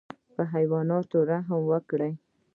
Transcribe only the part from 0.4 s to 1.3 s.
حیواناتو